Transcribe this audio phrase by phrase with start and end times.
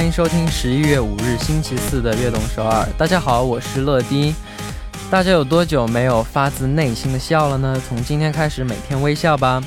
[0.00, 2.88] 欢迎收听十一月五日星期四的悦动首尔。
[2.96, 4.34] 大家好，我是乐迪。
[5.10, 7.78] 大家有多久没有发自内心的笑了呢？
[7.86, 9.62] 从今天开始，每天微笑吧。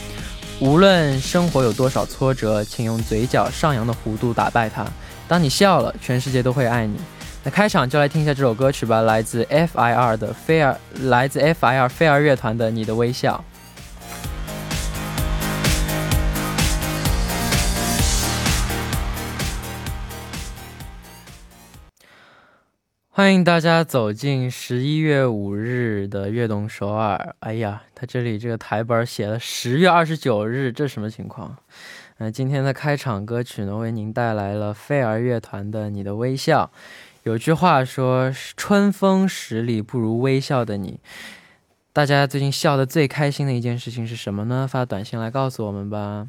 [0.59, 4.84] 无论生活有多少挫折，请用嘴角上扬的弧度打败它。
[5.27, 6.95] 当你笑了，全世界都会爱你。
[7.43, 13.45] 那开场就来听一下这首歌曲吧，来自 F.I.R 的菲儿，来自 F.I.R 菲儿乐团的《你的微笑》。
[23.16, 27.36] 欢迎大家走进十一月五日的悦动首尔。
[27.41, 31.55] 哎呀，他这里这个台本写了十月二十九日，这什么情况？
[32.17, 36.72] 嗯，今天的开场歌曲呢，为您带来了飞儿乐团的《你的微笑》。
[37.22, 41.00] 有句话说：“春风十里不如微笑的你。”
[41.94, 44.67] 大家最近笑的最开心的一件事情是什么呢？
[44.67, 46.28] 发短信来告诉我们吧。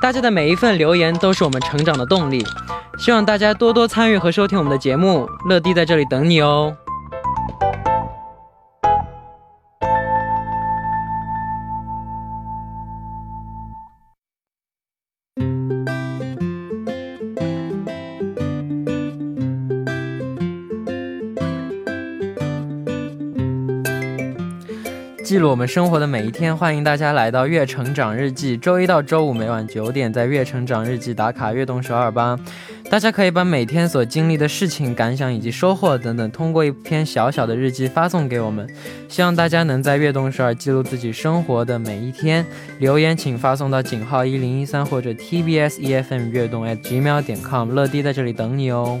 [0.00, 2.42] 大家的每一份留言都是我们成长的动力。
[2.98, 6.74] 希望大家多多参与和收听我们的节目，乐迪在这里等你哦。
[25.50, 32.38] 我们生活的每一天，欢迎大家来到《月成长日记》，周一到周五每晚九点，在《月成长日记》打卡悦动首尔吧。
[32.88, 38.64] 大家可以把每天所经历的事情、感想以及收获等等，通过一篇小小的日记发送给我们。
[39.08, 42.46] 希望大家能在悦动首尔记录自己生活的每一天。
[42.78, 49.00] 留言请发送到井号一零一三或者 TBS EFM 悦动 at gmail 点 com，乐迪在这里等你哦。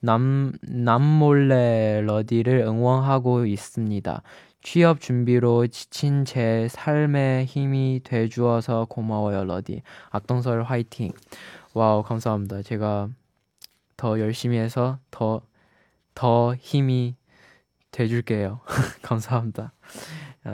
[0.00, 4.22] 남, 남몰래 러디를 응원하고 있습니다.
[4.62, 9.82] 취업 준비로 지친 제 삶에 힘이 돼주어서 고마워요, 러디.
[10.10, 11.12] 악동설 화이팅.
[11.74, 12.62] 와우, 감사합니다.
[12.62, 13.08] 제가
[13.96, 15.42] 더 열심히 해서 더,
[16.14, 17.16] 더 힘이
[17.90, 18.60] 돼줄게요.
[19.02, 19.72] 감사합니다.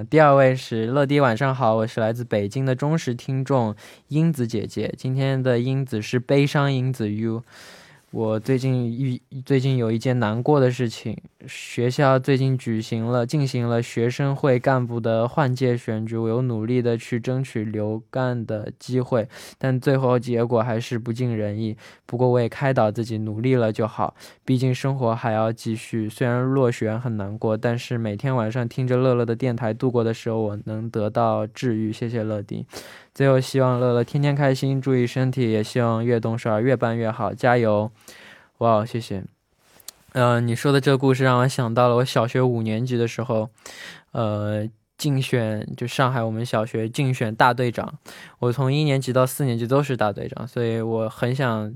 [0.08, 3.74] 第二位是乐迪，晚上好，我是来自北京的忠实听众
[4.08, 4.94] 英子姐姐。
[4.96, 7.42] 今天的英子是悲伤英子 U。
[8.15, 19.27] 我最近遇最近有一件难过的事情，学校最近举行了进行了学生会干部的换届选举，我有努力的去争取留干的机会，
[19.57, 21.75] 但最后结果还是不尽人意。
[22.05, 24.15] 不过我也开导自己，努力了就好，
[24.45, 26.07] 毕竟生活还要继续。
[26.07, 31.91] 虽然落选很难过，但是每天晚上听着乐乐的电台度过的时候，我能得到治愈。
[31.91, 32.65] 谢谢乐迪。
[33.15, 37.89] 最后，希望乐乐天天开心，注意身体，也希望越动少儿越办越好，加油！
[38.57, 39.23] 哇，谢谢。
[40.11, 43.49] 嗯，你说的这个故事让我想到了我小学五年级的时候，
[44.11, 44.67] 呃，
[44.97, 47.97] 竞选就上海我们小学竞选大队长，
[48.39, 51.73] 我从一年级到四年级都是大队长，所以我很想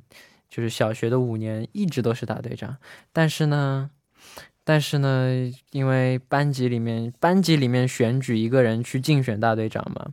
[0.50, 2.76] 就是小学的五年一直都是大队长，
[3.14, 3.90] 但是呢。
[4.66, 10.10] 但是呢，因为班级里面班级里面选举一个人去竞选大队长嘛，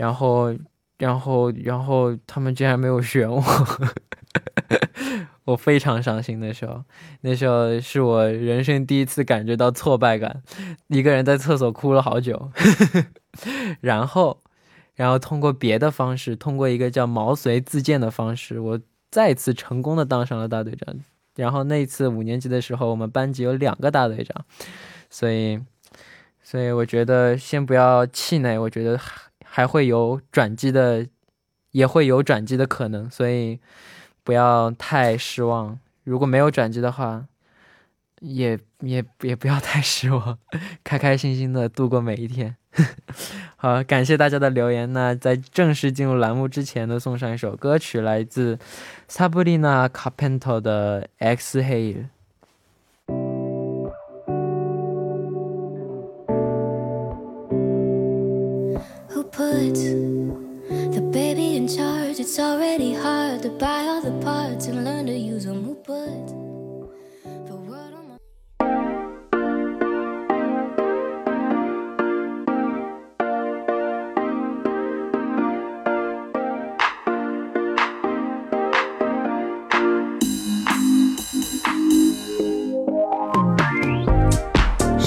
[0.00, 0.56] 然后
[0.96, 3.42] 然后然后他们竟然没有选我，
[5.44, 6.40] 我非常伤心。
[6.40, 6.82] 那时候
[7.20, 10.42] 那时候是我人生第一次感觉到挫败感，
[10.88, 12.50] 一个人在厕所哭了好久，
[13.82, 14.40] 然后
[14.94, 18.80] 然后通过别的方式，通过一个叫毛遂自荐的方式，我
[19.10, 20.96] 再次成功的当上了大队长。
[21.36, 24.46] 然后那次五年级的时候，我们班级有两个大队长，
[25.10, 25.60] 所以，
[26.50, 28.98] 所以我觉得先不要气馁，我觉得
[29.44, 31.06] 还会有转机的，
[31.70, 33.60] 也会有转机的可能，所以
[34.24, 35.78] 不要太失望。
[36.02, 37.24] 如果没有转机的话，
[38.18, 40.36] 也也也不要太失望，
[40.82, 42.56] 开开心心的度过每一天。
[43.54, 44.92] 好，感谢大家的留言。
[44.92, 48.58] 那在正式进入栏目之前呢，送上一首歌曲，来自
[49.08, 51.94] Sabrina Carpenter 的《Exhale》。
[59.68, 62.18] The baby in charge?
[62.18, 63.82] It's already hard to buy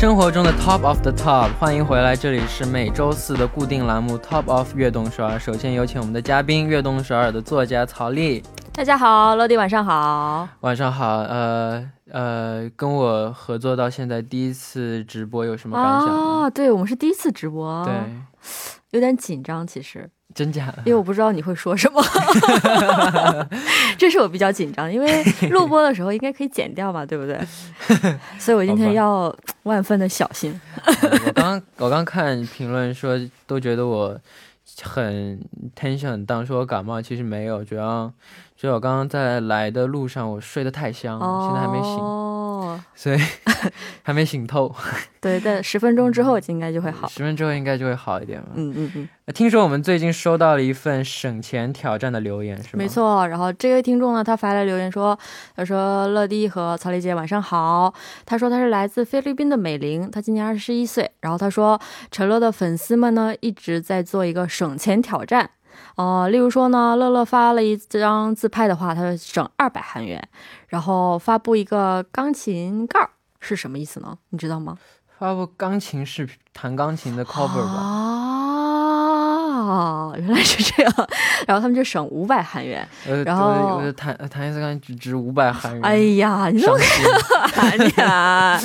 [0.04, 5.40] 生活中的 top of the top，欢迎回来，这里是每周四的固定栏目 top of 悦动首尔。
[5.40, 8.44] 首先有请我们的嘉宾，悦动首尔的作家曹丽。
[8.74, 10.46] 大家好，乐迪晚上好。
[10.60, 16.42] 晚上好，呃呃，跟我合作到现在第一次直播有什么感想？
[16.42, 17.94] 啊，对我们是第一次直播，对，
[18.90, 20.10] 有点紧张，其实。
[20.34, 20.84] 真假的？
[20.86, 22.04] 因为我不知道你会说什么，
[23.98, 27.40] 这是我比较紧张，因为录播的时候应该可以剪掉嘛，对不对？
[28.40, 29.34] 所以我今天要
[29.64, 30.60] 万分的小心。
[31.26, 34.18] 我刚我刚看评论说都觉得我
[34.82, 35.40] 很
[35.80, 38.12] tension 很当，说我感冒，其实没有，主要
[38.58, 41.98] 主要我刚刚在来的路上我睡得太香，现在还没醒。
[42.96, 43.18] 所以
[44.04, 44.74] 还没醒透，
[45.22, 48.50] 对，但十分钟之后应该就会好，十分钟之后应该就会好一点了。
[48.56, 49.10] 嗯嗯嗯。
[49.34, 52.72] 听说我们最近收到了一份省钱挑战的留言，是吗？
[52.76, 53.26] 没错。
[53.28, 55.18] 然后这位听众呢，他发来留言说
[55.56, 57.94] ：“他说乐迪和曹丽姐晚上好。
[58.26, 61.10] 他说他是来自菲律宾的美玲，他今年二十一岁。
[61.22, 61.80] 然后他说
[62.12, 65.50] 陈乐的粉丝们呢一直在做一个省钱挑战。”
[65.96, 70.22] 哦，例如说呢，乐乐发了一张自拍的话，他就省二百韩元，
[70.68, 73.10] 然后发布一个钢琴盖儿
[73.40, 74.18] 是什么意思呢？
[74.30, 74.78] 你知道吗？
[75.20, 78.20] 发布钢琴视频，弹钢琴的 cover 吧。
[79.64, 80.94] 啊，原来是这样。
[81.48, 82.86] 然后他们就省五百韩元。
[83.08, 85.82] 呃，然后弹弹一次钢琴只值五百韩元。
[85.84, 86.78] 哎呀，你么
[87.54, 88.60] 韩 呀！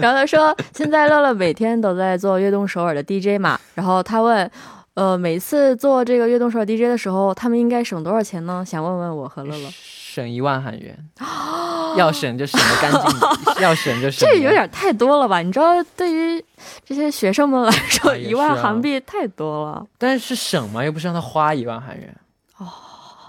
[0.00, 4.50] 然后他说，现在乐乐每天都在做悦动首尔的 DJ 嘛，然后他问。
[4.96, 8.64] 呃，每次做这个悦动手 DJ 的时候，他们应该省多少钱呢？
[8.66, 9.68] 想问问我和乐乐。
[9.70, 10.98] 省一万韩元，
[11.98, 13.20] 要省就省的干净，
[13.62, 14.26] 要省就省。
[14.26, 15.42] 这有点太多了吧？
[15.42, 16.42] 你知道，对于
[16.82, 19.86] 这些学生们来说，一万韩币太多了。
[19.98, 22.16] 但是省嘛，又不是让他花一万韩元，
[22.56, 22.66] 哦，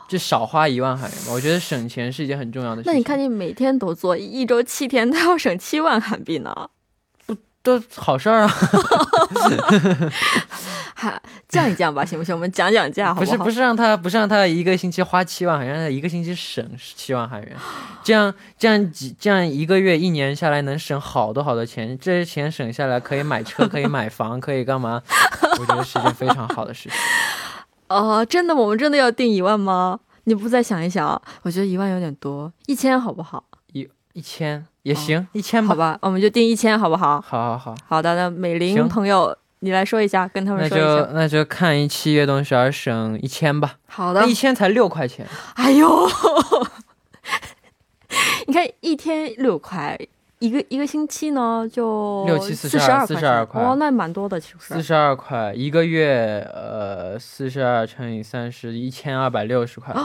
[0.08, 1.34] 就少花一万韩元吧。
[1.34, 2.94] 我觉得省钱是一件很重要的事情。
[2.94, 6.70] 那你看，你每天都做，一周七天，他要省七万韩币呢。
[7.68, 8.48] 都好事儿啊，
[10.96, 12.34] 哈，降一降吧，行不行？
[12.34, 17.54] 我们讲讲价，好不是不是让他不是让他一个星期花七万，让他一个星期省七万韩元，
[18.06, 25.02] 这样这样几这样一个月一年下来能省好多好多钱，这些钱省下来可以买车，可以买房，可以干嘛？
[25.60, 26.98] 我觉得是一件非常好的事情。
[27.90, 30.00] 哦，真的，我们真的要定一万吗？
[30.24, 31.22] 你不再想一想？
[31.42, 33.44] 我觉得一万有点多，一千好不好？
[33.74, 34.66] 一一千。
[34.88, 37.20] 也行，一千好吧，我们就定一千，好不好？
[37.20, 38.16] 好好好，好的。
[38.16, 40.88] 那美玲朋友，你来说一下，跟他们说一下。
[40.88, 43.76] 那就那就看一期悦动十二省一千吧。
[43.88, 45.28] 好的，一千才六块钱。
[45.56, 46.08] 哎呦，
[48.48, 50.00] 你看一天六块，
[50.40, 54.74] 一个一个星期呢就六七四十二四十二块，哦，那蛮多的其实。
[54.74, 59.94] 四十二块一个月，呃，四十二乘以三十，一千二百六十块。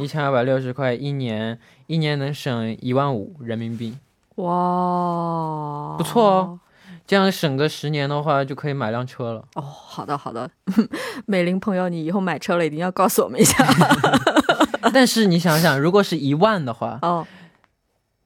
[0.00, 1.58] 一千二百六十块一年，
[1.88, 3.96] 一年能省一万五人民币。
[4.38, 6.60] 哇，不错哦，
[7.06, 9.44] 这样省个十年的话，就可以买辆车了。
[9.54, 10.48] 哦，好的好的，
[11.26, 13.66] 美玲朋友，你以后买车了一定要告诉我们一下。
[14.94, 17.26] 但是你想想，如果是一万的话，哦，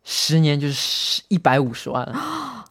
[0.04, 2.14] 十年就是一百五十万了。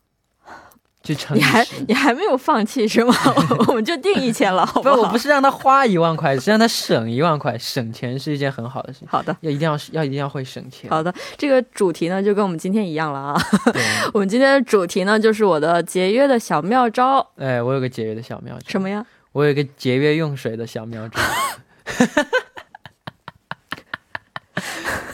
[1.03, 1.65] 去诚你还。
[1.88, 3.13] 你还没有放弃是吗？
[3.67, 4.96] 我们就定一千了，好不，好？
[4.96, 7.58] 我不是让他花一万块，是让他省一万块。
[7.58, 9.36] 省钱是一件很好的事情，好的。
[9.41, 10.89] 要一定要要一定要会省钱。
[10.89, 13.41] 好的，这个主题呢就跟我们今天一样了啊。
[13.74, 13.81] 对，
[14.13, 18.70] 我们今天的主题呢就是我的节约的小妙招，哎，我有个节约的小妙招。
[18.70, 19.05] 什么呀？
[19.31, 21.20] 我有一个节约用水的小妙招。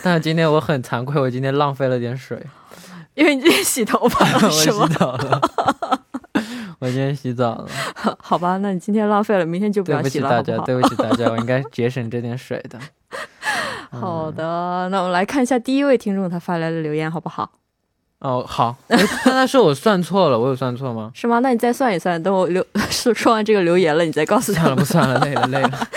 [0.03, 2.41] 但是今天我很惭愧，我今天浪费了点水。
[3.13, 4.93] 因为你今天洗头发了我是吗洗？
[4.93, 5.41] 澡了，
[6.87, 7.67] 我今天洗澡了。
[8.19, 10.57] 好吧，那你今天浪费了，明天就不要洗了，起大家？
[10.65, 12.79] 对不起大家，我应该 节省这点水的。
[13.91, 17.51] 好的，那我们来看一下第一位听众他发来的留言，好不好？
[18.19, 18.75] 哦，好。
[18.87, 21.11] 哎但他说我算错了，我有算错吗？
[21.13, 21.39] 是吗？
[21.39, 25.87] 那你再算一算，等我留 说说完这个留言了，你再告诉他算了，不算了，累了，累了。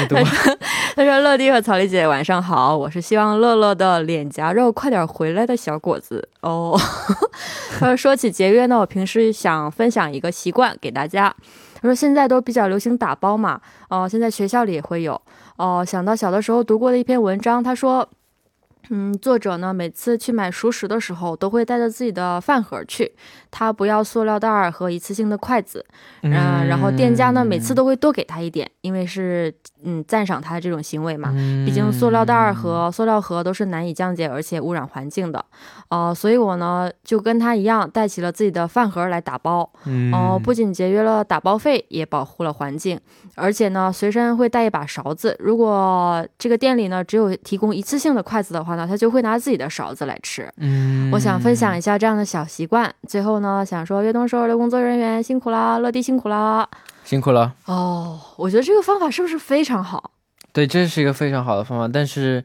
[0.00, 0.16] 你读。
[0.94, 6.78] 他说：“乐迪和曹丽姐晚上好，我是希望乐乐的脸颊肉快点回来的小果子哦。
[7.80, 11.34] ”他说：“说起节约呢，我平时想分享一个习惯给大家。
[11.80, 15.20] 他说现在都比较流行打包嘛，哦、现在学校里也会有。
[15.56, 18.08] 哦、想到小的时候读过的一篇文章，他说。”
[18.90, 23.12] 嗯，作者呢，每次去买熟食的时候，都会带着自己的饭盒去，
[23.50, 25.84] 他不要塑料袋儿和一次性的筷子，
[26.22, 26.30] 嗯，
[26.66, 31.30] 然后店家呢每次都会多给他一点，因为是嗯赞赏他的这种行为嘛。
[31.34, 35.44] 嗯毕竟塑料袋儿和塑料盒都是难以降解而且污染环境的，
[35.88, 42.98] 呃，所以我呢就跟他一样带起了自己的饭盒来打包，嗯哦、不仅节约了打包费，也保护了环境，
[43.36, 45.36] 而且呢随身会带一把勺子。
[45.38, 50.48] 如果这个店里呢只有提供一次性的筷子的话呢，他就会拿自己的勺子来吃。
[50.56, 52.92] 嗯我想分享一下这样的小习惯。
[53.08, 56.68] 最后呢，想说悦动首尔的工作人员辛苦啦，乐迪辛苦啦。
[57.04, 57.52] 辛苦了。
[57.66, 60.12] 哦，我觉得这个方法是不是非常好？
[60.52, 62.44] 对，这是一个非常好的方法，但是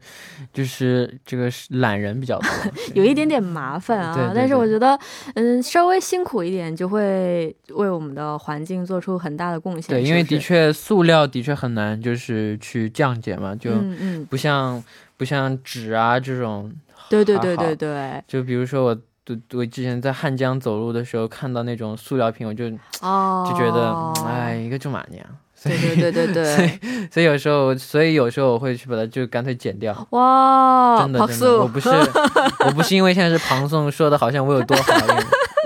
[0.50, 2.48] 就是这个是懒人比较多。
[2.94, 4.98] 有一点点麻烦啊，对对但是我觉得，
[5.34, 9.94] 嗯，稍微辛苦一点就会为我们的环境做出很大的贡献。
[9.94, 14.82] 对，因为的，确塑料的确很难，就是去降解嘛，就嗯嗯，不像
[15.18, 16.72] 不像纸啊这种。
[17.10, 18.98] 对对对对对，就比如说我。
[19.30, 22.64] 我我之前在汉江走路的时候，看到那种塑料瓶，我就
[23.02, 25.22] 哦，就觉得，嗯哎，，一个就马娘，
[25.54, 29.92] 所对以对对对所以对， 所以有时候，所以有时候我会去把它就干脆剪掉。
[30.12, 34.94] 哇，真的真的，我不是我不是因为现在是庞宋说的好像我有多好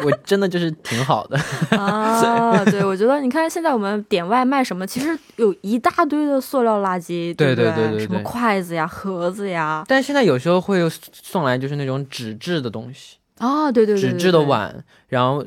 [0.05, 1.39] 我真的就是挺好的。
[1.77, 15.45] 啊，对，我觉得你看现在我们点外卖什么，其实有一大堆的塑料垃圾，对不对对对什么筷子呀、盒子呀，但现在有时候会有送来就是那种纸质的东西，啊，对对对，纸质的碗，然后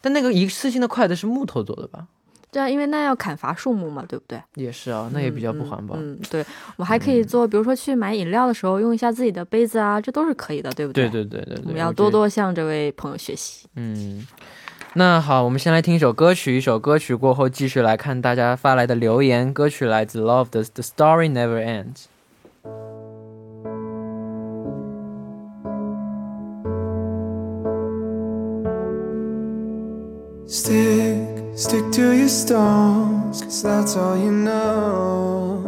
[0.00, 2.06] 但那个一次性的筷子是木头做的吧？
[2.56, 4.40] 对啊，因为那要砍伐树木嘛，对不对？
[4.54, 5.94] 也是啊，那也比较不环保。
[5.96, 6.40] 嗯，嗯对，
[6.76, 11.92] 我们还可以做，比如说去买饮料的时候用一下自己的杯子啊，这都是可以的，对不对对对对对对，我们要。
[11.92, 13.66] 多多向这位朋友学习。
[13.74, 14.26] 嗯，
[14.94, 19.52] 那好，我们先来听一首歌曲，一首歌曲过后继续来看大家发来的留言。
[19.52, 22.04] 歌曲来自 Love 的《The Story Never Ends》。
[30.48, 35.62] Stick, stick to your stones, cause that's all you know.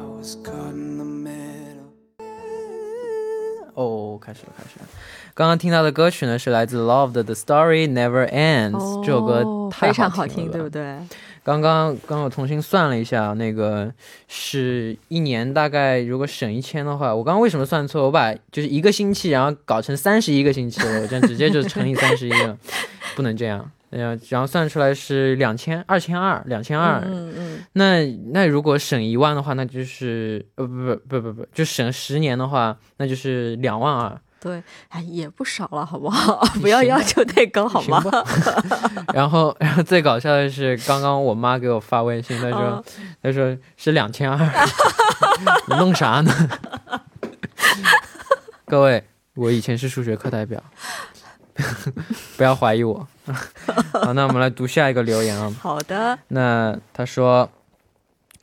[0.00, 1.92] I was caught in the middle.
[3.74, 4.86] 哦，开始了，开始了。
[5.34, 8.72] 刚刚听到的歌曲呢，是来自 Love 的《The Story Never Ends》、
[9.04, 10.98] 这首歌非常好好听，对不对？
[11.44, 13.92] 刚刚刚我重新算了一下，那个
[14.26, 18.02] 是一年大概如果省一千的话，我刚刚为什么算错？
[18.02, 22.58] 我把就是一个星期，然后搞成三十一个星期了，我这样直接就乘以三十一了，
[23.14, 23.70] 不能这样。
[23.90, 34.20] 然后然后算出来是两千二千二两千二，嗯嗯那那如果省一万的话，那就是呃不不不不不，就省十年的话，那就是两万二。
[34.40, 36.38] 对，哎，也不少了，好不好？
[36.62, 38.00] 不要要求太高，好吗？
[39.12, 44.38] 然后，然后最搞笑的是，刚刚我妈给我发微信，她说，嗯她说是两千二，
[45.66, 46.32] 你弄啥呢？
[48.66, 49.02] 各位，
[49.34, 50.62] 我以前是数学课代表，
[52.36, 53.08] 不要怀疑我。
[53.91, 55.51] 好，那我们来读下一个留言啊。
[55.59, 57.49] 好的，那他说，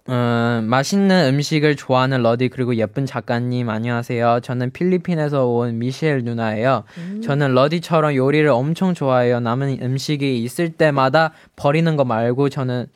[0.08, 4.40] 음, 맛있는 음식을 좋아하는 러디 그리고 예쁜 작가님 안녕하세요.
[4.42, 6.84] 저는 필리핀에서 온 미셸 누나예요.
[7.22, 9.40] 저는 러디처럼 요리를 엄청 좋아해요.
[9.40, 12.86] 남은 음식이 있을 때마다 버리는 거 말고 저는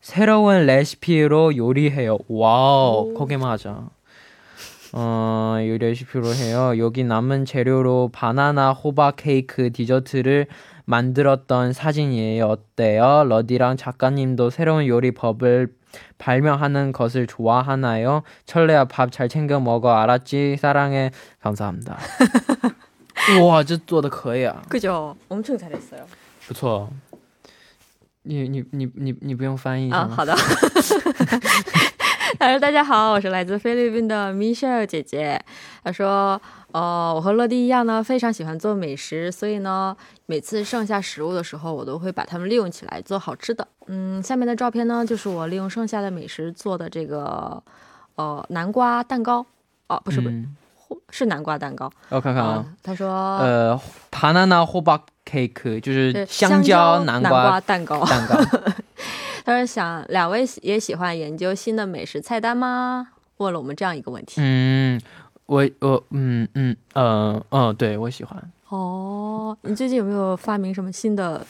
[0.00, 2.18] 새로운 레시피로 요리해요.
[2.28, 3.88] 와우, 거기만 하자.
[4.96, 6.74] 어, 이 레시피로 해요.
[6.78, 10.46] 여기 남은 재료로 바나나 호박 케이크 디저트를
[10.88, 12.46] 만들었던 사진이에요.
[12.46, 13.24] 어때요?
[13.28, 15.68] 러디랑 작가님도 새로운 요리법을
[16.18, 18.22] 발명하는 것을 좋아하나요?
[18.46, 19.92] 철래야 밥 잘 챙겨 먹어.
[19.94, 20.56] 알았지?
[20.60, 21.10] 사랑해.
[21.40, 21.98] 감사합니다.
[23.42, 25.16] 와, 这做的可以啊.그죠?
[25.28, 26.04] 엄청 잘했어요.
[26.46, 26.90] 不错
[28.22, 30.14] 你你你你你不用翻译一下啊，吗？
[30.16, 30.34] 好的。
[32.39, 35.37] 他说：“大家好，我是来自菲律宾的 Michelle 姐姐。
[35.83, 36.41] 她说，
[36.71, 39.93] 呃，我和乐迪一样呢，非常喜欢做美食，所以呢，
[40.25, 43.67] 每次剩下食物的时候，我都会把它们利用起来做好吃的。
[43.87, 47.61] 嗯，下面的照片呢，就是我利用剩下的美食做的这个，
[48.15, 49.45] 呃，南瓜蛋糕。
[49.87, 50.55] 哦，不是不是，嗯
[51.09, 51.91] 是南瓜蛋糕。
[52.07, 53.77] 我看看啊，他说，呃
[54.09, 58.05] ，banana hoba cake 就是是香蕉南瓜蛋糕。
[58.05, 58.39] 蛋糕。
[59.49, 63.07] 他是想两位也喜欢研究新的美食菜单吗？
[63.37, 64.35] 问了我们这样一个问题。
[64.37, 65.01] 嗯，
[65.47, 71.43] 我我嗯嗯呃嗯，对我喜欢，哦，你最近有没有发明什么新的？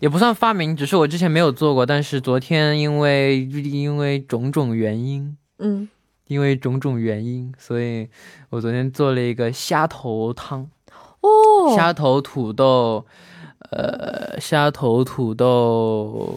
[0.00, 5.88] 也不算发明，只是我之前没有做过，但是昨天因为因为种种原因，嗯，
[6.26, 8.08] 因为种种原因，所以
[8.50, 10.68] 我昨天做了一个虾头汤，
[11.20, 13.06] 哦，虾头土豆，
[13.70, 16.36] 呃，虾头土豆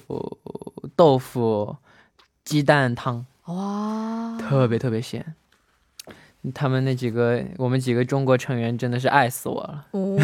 [0.97, 1.77] 豆腐
[2.43, 5.35] 鸡蛋汤，哇，特别特别咸。
[6.53, 10.17] 他们那几个，我们几个中国成员真的是爱死我了，哦，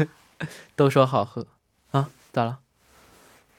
[0.76, 1.46] 都说好喝
[1.92, 2.10] 啊？
[2.32, 2.58] 咋了？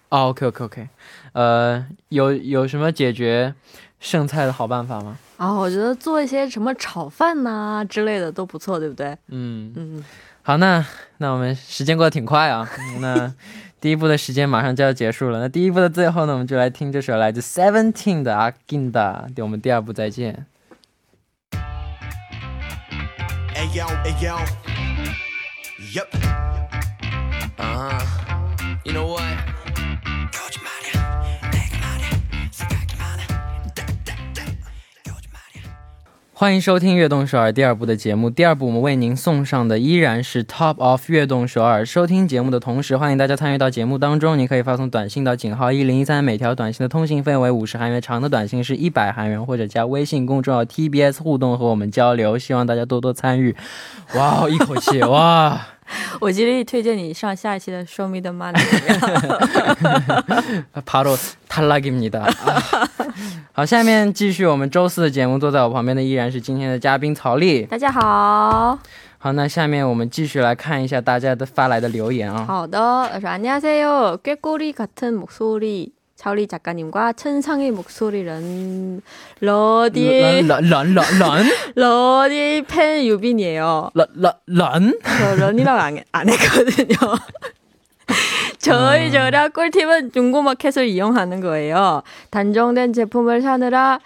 [0.09, 0.89] 哦，OK OK OK，
[1.31, 3.55] 呃，有有什么解决
[3.99, 5.17] 剩菜的好办法吗？
[5.37, 9.17] 啊，我觉得做一些什么炒饭呐、之类的都不错，对不对？
[9.29, 10.05] 嗯，嗯，
[10.43, 10.85] 好，那
[11.17, 12.69] 那我们时间过得挺快啊。
[12.99, 13.33] 那
[13.83, 15.41] 第一部的时间马上就要结束了。
[15.41, 19.25] 那第一部的最后呢，我们就来听这首来自 Seventeen 的《阿金达》。
[19.43, 20.45] 我们第二部再见。
[23.53, 24.39] Ayo, ayo.
[25.93, 26.07] Yep.
[27.57, 28.12] Uh
[36.43, 38.29] 欢迎收听《悦动首尔》第二部的节目。
[38.29, 41.85] 第二部我们为您送上的依然是 Top of 悦动首尔。
[41.85, 44.37] 收听节目的同时，欢迎大家参与到节目当中。
[44.37, 52.37] 您可以发送短信到井号一零一三，每条短信的通信费为五十韩元，长的短信是一百韩元，或者加微信公众号 TBS 互动和我们交流。
[52.37, 53.55] 希望大家多多参与。
[54.15, 55.65] 哇哦，一口气哇！
[56.20, 60.04] 我极力推荐你上下一期的《Show Me the Money》怎么
[60.44, 60.64] 样。
[60.84, 61.16] 바로
[61.48, 62.26] 탈락입니다.
[62.26, 62.88] 아.
[63.52, 65.38] 好，下面继续我们周四的节目。
[65.38, 67.62] 坐在我旁边的依然是今天的嘉宾曹丽。
[67.62, 68.78] 大家好，
[69.18, 72.44] 好，那下面我们继续来看一下大家的发来的留言啊。
[72.44, 75.92] 好的，我说안녕하세요， 꾀꼬리같은목소리。
[76.23, 79.01] 차오리 작가님과 천상의 목소리는
[79.41, 83.89] 러디 런, 런, 런, 런, 러디 팬 유빈이에요.
[83.93, 84.99] 런, 런, 런.
[85.03, 86.95] 저 런이라고 안, 안 했거든요.
[88.57, 92.03] 저희 절약 꿀팁은 중고마켓을 이용하는 거예요.
[92.29, 93.99] 단종된 제품을 사느라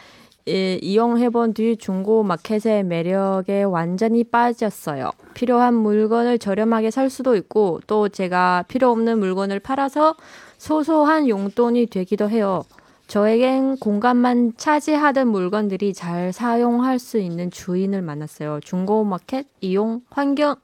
[0.48, 5.12] 예, 이용해본 뒤 중고 마켓의 매력에 완전히 빠졌어요.
[5.36, 10.16] 필요한 물건을 저렴하게 살 수도 있고 또 제가 필요 없는 물건을 팔아서
[10.58, 12.64] 소소한 용돈이 되기도 해요.
[13.08, 18.60] 저에겐 공간만 차지하던 물건들이 잘 사용할 수 있는 주인을 만났어요.
[18.62, 20.56] 중고마켓 이용 환경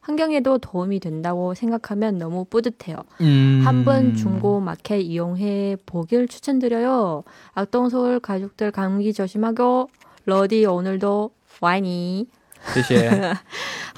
[0.00, 2.96] 환경에도 도움이 된다고 생각하면 너무 뿌듯해요.
[3.22, 3.62] 음.
[3.64, 7.24] 한번 중고 마켓 이용해 보길 추천드려요.
[7.54, 9.88] 악동 서울 가족들 감기 조심하고
[10.26, 11.30] 러디 오늘도
[11.60, 12.26] 와이니.
[12.72, 13.10] 谢谢。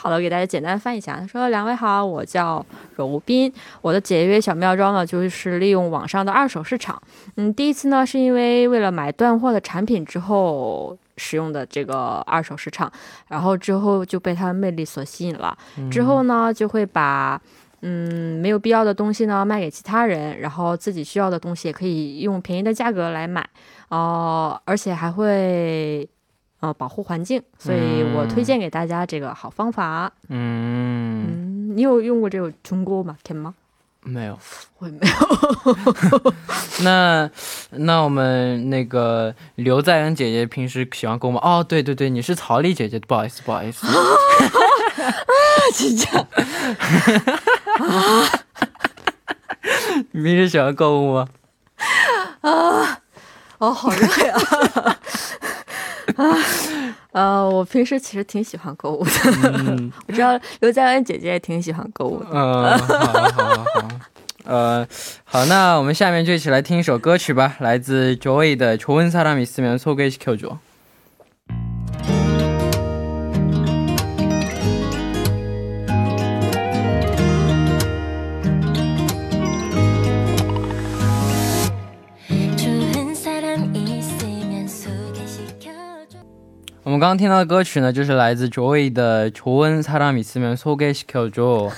[0.07, 1.19] 好了，我给大家简单翻译一下。
[1.19, 2.65] 他说：“两位好，我叫
[2.95, 3.53] 柔斌。
[3.83, 7.03] 我的节约小妙招呢，就是利用网上的二手市场。
[7.35, 12.89] 嗯，第一次呢，是因为为了买断货的产品之后使用的这个二手市场，
[13.27, 15.59] 然后之后就被它的魅力所吸引了。
[15.91, 17.43] 之后呢，就会把
[17.81, 23.45] 嗯没有必要的东西呢卖给其他人，然后自己需要的东西也可以用便宜的价格来买。
[23.89, 26.09] 哦、而且还会。”
[26.61, 30.11] 呃，保护环境，所以我推荐给大家这个好方法。
[30.29, 33.17] 嗯嗯，你有用过这个中菇吗？
[33.23, 33.55] 天吗，
[34.03, 34.39] 没有，
[34.79, 36.35] 我也没有。
[36.83, 37.31] 那
[37.71, 41.35] 那我们那个刘在恩姐姐平时喜欢购物？
[41.37, 43.87] 哦，对对对，你是曹丽姐姐，不好意思，不好意思。
[43.87, 43.93] 啊，
[45.75, 46.05] 真的。
[46.07, 46.27] 哈
[46.89, 47.37] 哈哈
[47.79, 48.45] 哈哈哈！
[50.13, 51.29] 平时喜欢购物吗？
[52.41, 53.01] 啊，
[53.59, 54.96] 哦好热呀。
[56.16, 56.38] 啊，
[57.12, 59.12] 呃，我平时其实挺喜欢购物的。
[59.44, 62.30] 嗯 我知道刘在恩姐姐也挺喜欢购物的。
[62.32, 63.66] 嗯，好好好。
[64.44, 64.88] 呃，
[65.24, 70.52] 好，那我们下面就一起来听一首歌曲吧，来自 Joy 的《좋은사람있으면소개시켜줘》。
[86.96, 91.72] 们刚刚听到的歌曲呢，就是来自 Joy 的《좋은사람있으면소개시켜줘》。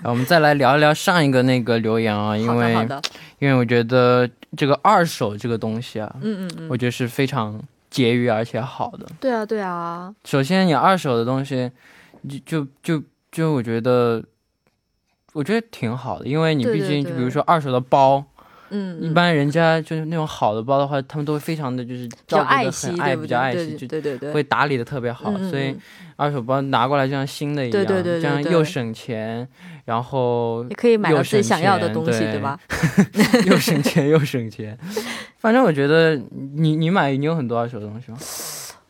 [0.00, 3.08] 呃我们再来聊一聊上一个那个留言啊，因为好的，好的。
[3.40, 9.04] 因为我觉得这个二手这个东西啊，嗯嗯嗯，我觉得是非常节约而且好的。
[9.18, 11.70] 对啊对啊，首先，你二手的东西，
[12.28, 14.22] 就就就就我觉得，
[15.32, 18.24] 我觉得挺好的，因为你毕对对对竟就比如说二手的包，
[18.73, 23.15] 嗯，一嗯般人家就是那种好的包的话，他们都会非常的就是比较照顾爱惜，的很爱？
[23.15, 25.79] 比较爱对惜，就对对对，会打理的特别好，所以嗯
[26.15, 29.47] 二手包拿过来就像新的一样，对对对对这样又省钱，
[29.85, 32.59] 然后也可以买到又自己省想要的钱东西，对对吧？
[33.45, 34.77] 又省钱又省钱。
[35.37, 36.15] 反正我觉得
[36.55, 38.17] 你你买你有很多二手的东西吗？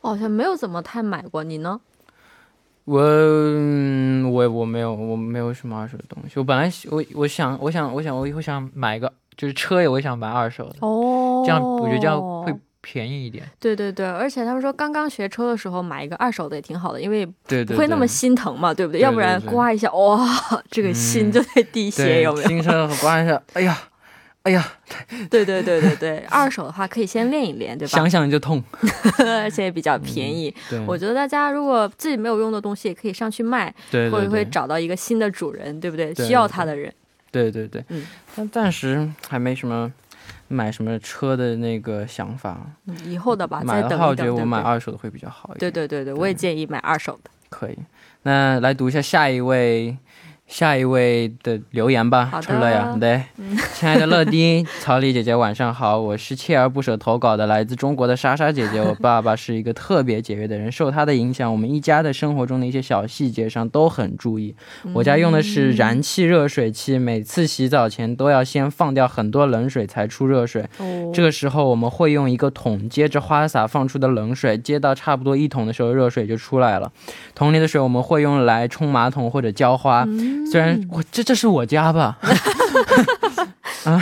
[0.01, 1.79] 我好像没有怎么太买过，你呢？
[2.85, 6.33] 我嗯我我没有我没有什么二手的东西。
[6.35, 13.43] 我本来我我想我想我想我以后想买一个就是车也我也想买二手的，哦，这样我觉得这样会便宜一点。
[13.59, 18.99] 对对对，而且他们说刚刚学车的时候买一个二手的也挺好的，因为对对不会那么心疼嘛，对不对？
[18.99, 20.27] 对要不然刮一下，哇，
[20.69, 22.47] 这个心嗯就在滴血，对有没有？
[22.47, 23.77] 新车刮一下，哎呀
[24.43, 24.61] 哎呀，
[25.31, 28.09] 对对对对对，二手的话可以先练一练，对吧想？
[28.09, 28.61] 想就痛。
[29.25, 30.53] 而且也比较便宜。
[30.69, 36.13] 对，我觉得大家如果自己没有用的东西，也可以上去卖，对对对会会找到一个新的主人，对不对？
[36.13, 36.93] 对需要它的人。
[37.33, 39.91] 对对对，嗯但暂时还没什么
[40.47, 42.61] 买什么车的那个想法。
[42.85, 44.59] 嗯以后的吧，买的话，我觉得我买？
[44.61, 45.71] 二手的会比较好一点。
[45.71, 47.31] 对对对对，我也建议买二手的。
[47.49, 47.77] 可以。
[48.21, 49.97] 那来读一下下一位，
[50.47, 52.31] 下一位的留言吧。
[52.41, 53.23] 出了呀，对，
[53.73, 58.79] 亲爱的乐丁、曹丽姐姐，晚上好，我是锲而不舍投稿的来自中国的莎莎姐姐。
[58.79, 64.55] 我爸爸是一个特别节约的人，受他的影响，我们一家的生活中的一些小细节上都很注意。
[64.93, 70.63] 我家用的是燃气热水器，每次洗澡前都要先放掉很多冷水才出热水。
[70.77, 76.91] 哦，这个时候我们会用一个桶接着花洒放出的冷水，接到差不多一桶的时候，热水就出来了。
[77.33, 80.03] 桶里的水我们会用来冲马桶或者浇花。
[80.07, 82.17] 嗯虽然我这这是我家吧，
[83.85, 84.01] 啊，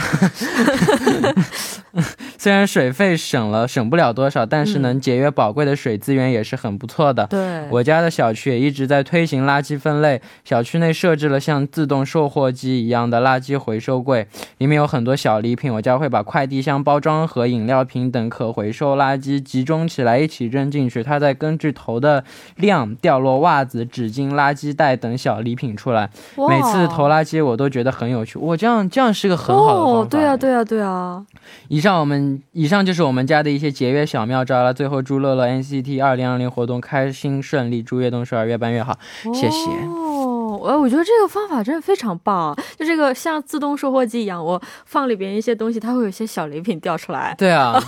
[2.41, 7.27] 虽然水费省了省不了多少，但是能节约宝贵的水资源也是很不错的。
[7.27, 14.25] 对，我家的小区也一直在推行垃圾分类，小区内设置了像自动售货机一样的垃圾回收柜，
[14.57, 15.71] 里面有很多小礼品。
[15.71, 22.23] 我家会把快递箱、包装盒、饮料瓶等可回收垃圾集中起来一起扔进去，它再根据投的
[22.55, 26.09] 量掉落袜子、纸巾、垃圾袋等小礼品出来。
[26.37, 29.99] 哇每次投垃圾我都觉得很有趣，我这样这样是个很好的方法。
[29.99, 31.23] 哦，对啊，对啊，对啊，
[31.67, 34.73] 以上我们以上就是我们家的一些节约小妙招了。
[34.73, 38.97] 最后祝乐乐 NCT 二零二零活动开心顺利，祝越动首尔越办越好。
[39.33, 39.69] 谢谢，
[40.61, 42.63] 我我觉得这个方法真的非常棒啊！
[42.77, 47.81] 就这个像自动售货机一样，我放里边一些东西，它会有一些小礼品掉出来， 对啊，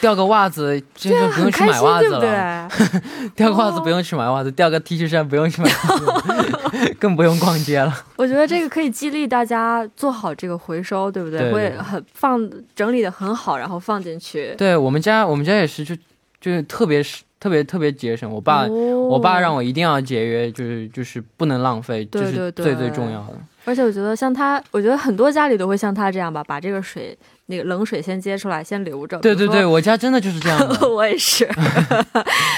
[0.00, 2.68] 掉个袜子这就不很用去买袜子对不了。
[2.68, 3.28] 对？
[3.36, 7.94] 掉个袜子不用去买袜子，掉个 T 恤衫不用去买袜子， 更不用逛街了。
[8.16, 11.38] 我觉得这个可以激励大家做好这个回收，对不对？
[11.38, 14.54] 对会很放整理的很好，然后放进去。
[14.58, 15.94] 对我们家，我们家也是就
[16.40, 18.30] 就是特别是特别特别节省。
[18.30, 23.34] 我爸、我我爸让我一定要节约，就是就是不能浪费，这是最最对重要的。
[23.64, 29.18] 而且我觉得像他，我觉得很多家里都会像他这样吧，把这个水那个冷水先接出来，先留着。
[29.18, 29.66] 对对对。
[29.66, 30.88] 我家真的就是这样的。
[30.88, 31.44] 我也是，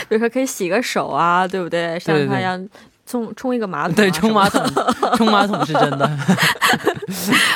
[0.08, 1.98] 比如说可以洗个手啊，对不对？
[1.98, 2.68] 像他一样
[3.04, 4.62] 冲冲一个马桶、啊，对，冲马桶，
[5.18, 6.08] 冲马桶是真的。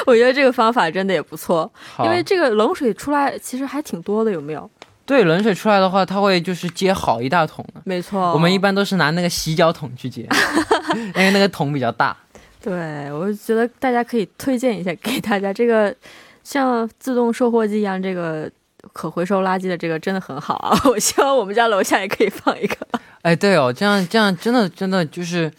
[0.05, 4.69] 我觉得这个方法真的也不错，因为这个冷水出来其实还挺多的，有没有？
[5.07, 7.81] 对冷水出来的话，它会就是接好一大桶的。
[7.85, 10.29] 没错，我们一般都是拿那个洗脚桶去接，
[11.17, 12.17] 因为那个桶比较大。
[12.61, 15.95] 对我就觉得大家可以推荐一下给大家这个
[16.43, 18.51] 像自动售货机一样这个。
[18.93, 20.79] 可回收垃圾的这个真的很好啊！
[20.85, 22.77] 我希望我们家楼下也可以放一个。
[23.23, 25.51] 哎，对哦，这样这样真的真的就是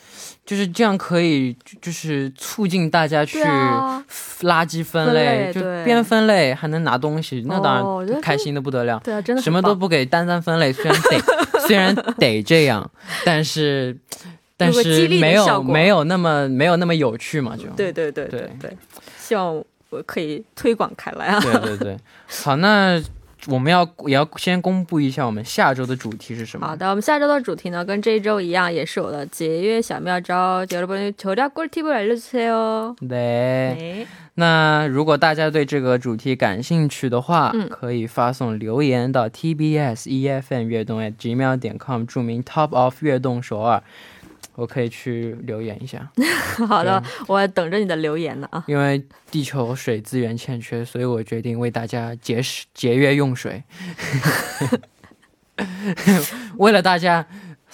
[0.45, 3.41] 就是这样可以就就是促进大家去
[4.41, 9.01] 垃圾分分类，就边分类还能拿东西，那当然开心的不得了。
[9.03, 11.19] 对啊，真的什么都不给，单单分类，虽然得
[11.67, 12.89] 虽然得这样，
[13.25, 13.97] 但是
[14.55, 17.63] 但是没有没有那么没有那么有趣嘛，就。
[17.75, 18.51] 对对对对对。
[18.61, 18.77] 对，
[19.17, 19.55] 希望
[19.89, 21.39] 我可以推广开来啊！
[21.41, 21.97] 对对对。
[22.43, 23.01] 好，那
[23.46, 26.66] 我们要也要先公布一下我们下周的主题是什么？
[26.66, 30.62] 好的，我们下周的主题呢，跟这一周一样，也是我的节约小妙招。
[30.66, 32.94] 여러분절약꿀팁을알려주세요。
[33.08, 33.76] 对。
[33.78, 43.82] 네，那如果大家对这个主题感兴趣的话，嗯可以发送留言到 tbs efm 悦动 at gmail 点 com，注明 top of 悦动首尔，
[44.55, 46.09] 我可以去留言一下。
[46.67, 48.63] 好的，我等着你的留言呢啊！
[48.67, 53.63] 因为地球水资源欠缺，所以我决定为大家节省节约用水。
[56.57, 57.25] 为了大家，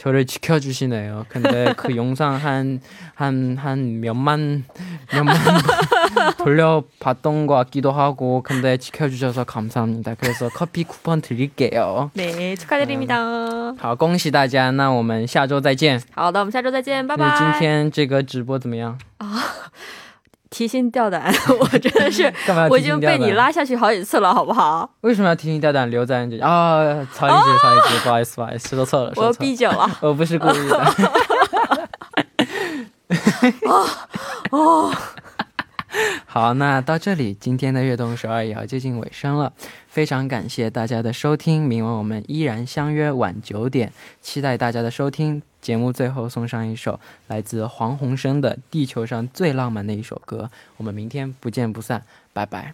[0.00, 1.24] 저를 지켜주시네요.
[1.28, 2.80] 근데 그 영상 한,
[3.14, 4.64] 한, 한 몇만,
[5.10, 5.36] 몇만
[6.36, 10.14] 돌려봤던 것 같기도 하고, 근데 지켜주셔서 감사합니다.
[10.16, 12.10] 그래서 커피 쿠폰 드릴게요.
[12.12, 13.74] 네, 축하드립니다.
[13.78, 14.70] 好，恭喜大家！
[14.70, 16.00] 那我们下周再见。
[16.14, 17.58] 好的，我们下周再见，拜那今拜。
[17.58, 18.98] 天这个直播怎么样？
[20.51, 22.99] 提心吊胆， 我真的是， 干嘛我已经？
[22.99, 24.87] 被你拉下去好几次了，好不好？
[25.01, 26.39] 为什么要提心吊胆留在这里？
[26.41, 26.83] 啊，
[27.13, 29.89] 曹一杰，曹一杰，不好意思，不好意思，说错了，说错了闭，嘴了。
[30.01, 30.93] 我不是故意的。
[34.51, 34.93] 哦，
[36.25, 39.51] 好，那到这里，今天的悦动首尔也要接近尾声了。
[39.87, 45.41] 非常感谢大家的收听，明晚我们依然相约晚九点，期待大家的收听。
[45.61, 52.73] 节目最后送上一首来自黄宏生的《地球上最浪漫的一首歌》，我们明天不见不散，拜拜。